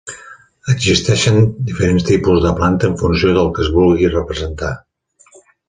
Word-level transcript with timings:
Existeixen 0.73 1.37
diferents 1.67 2.07
tipus 2.09 2.41
de 2.47 2.55
planta 2.61 2.89
en 2.91 2.97
funció 3.03 3.37
del 3.39 3.53
que 3.59 3.65
es 3.67 3.73
vulgui 3.79 4.13
representar. 4.17 4.75